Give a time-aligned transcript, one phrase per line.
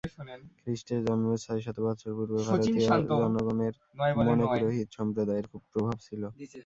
[0.59, 2.85] খ্রীষ্টের জন্মের ছয়শত বৎসর পূর্বে ভারতীয়
[3.11, 3.73] জনগণের
[4.19, 6.21] মনে পুরোহিত সম্প্রদায়ের খুব প্রভাব ছিল।